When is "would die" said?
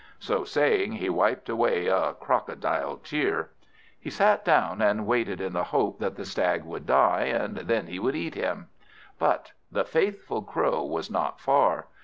6.63-7.25